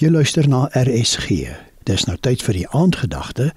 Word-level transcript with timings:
Jy 0.00 0.08
luister 0.08 0.46
na 0.48 0.62
RSG. 0.72 1.50
Dis 1.84 2.06
nou 2.08 2.14
tyd 2.24 2.40
vir 2.40 2.56
die 2.56 2.68
aandgedagte 2.72 3.50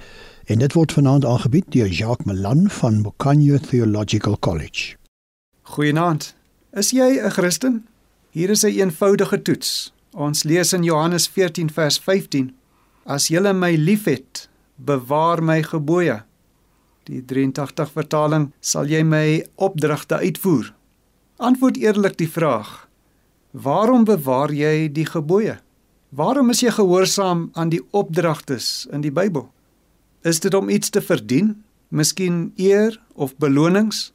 en 0.51 0.59
dit 0.59 0.73
word 0.75 0.91
vanaand 0.91 1.23
aangebied 1.23 1.69
deur 1.71 1.87
Jacques 1.87 2.27
Malan 2.27 2.65
van 2.81 2.97
Mokanyo 2.99 3.61
Theological 3.63 4.35
College. 4.43 4.97
Goeienaand. 5.71 6.33
Is 6.75 6.91
jy 6.91 7.15
'n 7.23 7.31
Christen? 7.31 7.87
Hier 8.35 8.49
is 8.49 8.63
'n 8.63 8.67
een 8.67 8.91
eenvoudige 8.91 9.41
toets. 9.41 9.93
Ons 10.11 10.43
lees 10.43 10.73
in 10.73 10.83
Johannes 10.83 11.27
14 11.27 11.71
vers 11.71 11.99
15: 11.99 12.51
As 13.05 13.27
julle 13.27 13.53
my 13.53 13.75
liefhet, 13.75 14.49
bewaar 14.75 15.43
my 15.43 15.63
gebooie. 15.63 16.23
Die 17.03 17.25
83 17.25 17.91
vertaling 17.91 18.51
sal 18.59 18.85
jy 18.85 19.03
my 19.03 19.45
opdragte 19.55 20.17
uitvoer. 20.17 20.73
Antwoord 21.37 21.77
eerlik 21.77 22.17
die 22.17 22.29
vraag: 22.29 22.89
Waarom 23.51 24.03
bewaar 24.03 24.51
jy 24.53 24.91
die 24.91 25.05
gebooie? 25.05 25.62
Waarom 26.13 26.51
is 26.53 26.59
jy 26.61 26.69
gehoorsaam 26.69 27.47
aan 27.57 27.71
die 27.73 27.81
opdragtes 27.89 28.85
in 28.93 29.01
die 29.01 29.11
Bybel? 29.11 29.47
Is 30.21 30.37
dit 30.43 30.53
om 30.53 30.67
iets 30.69 30.91
te 30.93 31.01
verdien? 31.01 31.55
Miskien 31.89 32.51
eer 32.61 32.99
of 33.17 33.33
belonings? 33.41 34.11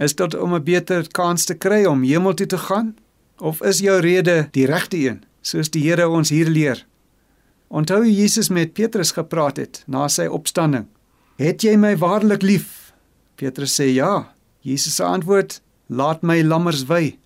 Is 0.00 0.14
dit 0.16 0.34
om 0.34 0.54
'n 0.54 0.64
beter 0.64 1.04
kans 1.12 1.44
te 1.44 1.54
kry 1.54 1.84
om 1.84 2.02
hemel 2.02 2.34
toe 2.34 2.46
te 2.46 2.58
gaan? 2.58 2.96
Of 3.38 3.60
is 3.62 3.78
jou 3.78 4.00
rede 4.00 4.48
die 4.50 4.66
regte 4.66 4.96
een, 4.96 5.24
soos 5.40 5.70
die 5.70 5.82
Here 5.82 6.08
ons 6.08 6.28
hier 6.28 6.48
leer? 6.48 6.86
Onthou 7.68 7.98
hoe 7.98 8.14
Jesus 8.14 8.48
met 8.48 8.72
Petrus 8.72 9.10
gepraat 9.10 9.56
het 9.56 9.84
na 9.86 10.08
sy 10.08 10.26
opstanding. 10.26 10.86
Het 11.36 11.62
jy 11.62 11.76
my 11.76 11.96
waarlik 11.96 12.42
lief? 12.42 12.94
Petrus 13.34 13.80
sê 13.80 13.84
ja. 13.92 14.32
Jesus 14.60 14.94
se 14.94 15.04
antwoord: 15.04 15.60
Laat 15.86 16.22
my 16.22 16.42
lammers 16.42 16.84
wy. 16.84 17.18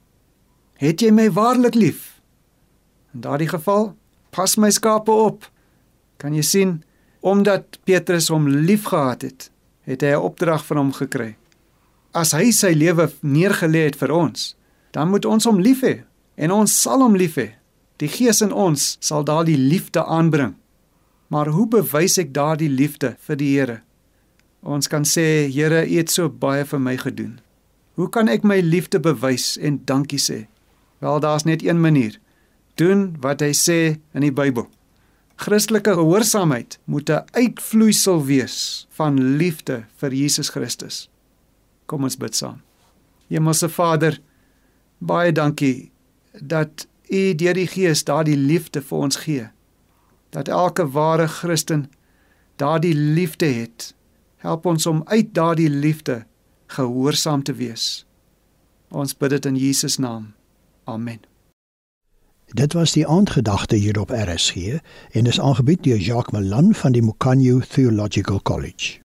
Het 0.74 1.00
jy 1.00 1.10
my 1.10 1.30
waarlik 1.30 1.74
lief? 1.74 2.20
In 3.14 3.20
daardie 3.20 3.48
geval 3.48 3.98
pas 4.30 4.56
my 4.56 4.70
skape 4.70 5.12
op. 5.12 5.46
Kan 6.20 6.34
jy 6.34 6.44
sien 6.46 6.78
omdat 7.20 7.78
Petrus 7.84 8.30
hom 8.32 8.48
liefgehad 8.48 9.22
het, 9.22 9.50
het 9.84 10.00
hy 10.00 10.12
'n 10.16 10.24
opdrag 10.24 10.64
van 10.66 10.76
hom 10.76 10.92
gekry. 10.92 11.36
As 12.12 12.32
hy 12.32 12.50
sy 12.50 12.72
lewe 12.72 13.12
neergelê 13.22 13.84
het 13.84 13.96
vir 13.96 14.12
ons, 14.12 14.56
dan 14.92 15.10
moet 15.10 15.24
ons 15.24 15.44
hom 15.44 15.60
lief 15.60 15.82
hê 15.82 16.02
en 16.36 16.50
ons 16.50 16.82
sal 16.82 17.02
hom 17.02 17.16
lief 17.16 17.36
hê. 17.36 17.54
Die 17.96 18.08
Gees 18.08 18.40
in 18.40 18.52
ons 18.52 18.96
sal 19.00 19.24
daardie 19.24 19.58
liefde 19.58 20.04
aanbring. 20.04 20.54
Maar 21.28 21.46
hoe 21.46 21.66
bewys 21.68 22.18
ek 22.18 22.32
daardie 22.34 22.70
liefde 22.70 23.16
vir 23.26 23.36
die 23.36 23.58
Here? 23.58 23.80
Ons 24.62 24.88
kan 24.88 25.04
sê, 25.04 25.48
Here, 25.52 25.86
U 25.86 25.96
het 25.96 26.10
so 26.10 26.28
baie 26.28 26.64
vir 26.64 26.80
my 26.80 26.96
gedoen. 26.96 27.40
Hoe 27.94 28.08
kan 28.08 28.28
ek 28.28 28.42
my 28.42 28.60
liefde 28.60 29.00
bewys 29.00 29.58
en 29.58 29.80
dankie 29.84 30.18
sê? 30.18 30.46
Wel, 30.98 31.20
daar's 31.20 31.44
net 31.44 31.62
een 31.62 31.80
manier 31.80 32.18
doen 32.80 33.10
wat 33.20 33.44
hy 33.44 33.52
sê 33.56 33.80
in 34.16 34.24
die 34.24 34.34
Bybel. 34.34 34.66
Christelike 35.40 35.94
gehoorsaamheid 35.96 36.78
moet 36.84 37.10
'n 37.10 37.24
uitvloeisel 37.32 38.24
wees 38.24 38.86
van 38.98 39.36
liefde 39.36 39.84
vir 39.96 40.12
Jesus 40.12 40.48
Christus. 40.48 41.08
Kom 41.86 42.04
ons 42.04 42.16
bid 42.16 42.34
saam. 42.34 42.60
Hemelse 43.28 43.68
Vader, 43.68 44.20
baie 44.98 45.32
dankie 45.32 45.90
dat 46.32 46.86
U 47.10 47.34
deur 47.34 47.54
die 47.54 47.66
Gees 47.66 48.04
daardie 48.04 48.36
liefde 48.36 48.82
vir 48.82 48.98
ons 48.98 49.16
gee. 49.16 49.48
Dat 50.30 50.48
elke 50.48 50.86
ware 50.90 51.26
Christen 51.26 51.90
daardie 52.56 52.94
liefde 52.94 53.46
het. 53.46 53.94
Help 54.36 54.66
ons 54.66 54.86
om 54.86 55.02
uit 55.04 55.34
daardie 55.34 55.70
liefde 55.70 56.24
gehoorsaam 56.66 57.42
te 57.42 57.52
wees. 57.52 58.06
Ons 58.90 59.16
bid 59.16 59.30
dit 59.30 59.46
in 59.46 59.56
Jesus 59.56 59.98
naam. 59.98 60.32
Amen. 60.84 61.39
Dit 62.52 62.72
was 62.72 62.92
die 62.92 63.06
aandgedagte 63.06 63.76
hier 63.76 64.00
op 64.00 64.10
RSG 64.10 64.54
en 65.10 65.26
is 65.26 65.40
aangebied 65.40 65.82
deur 65.82 65.96
Jacques 65.96 66.32
Malan 66.32 66.74
van 66.74 66.92
die 66.92 67.02
Mokanyo 67.02 67.60
Theological 67.60 68.42
College. 68.42 69.09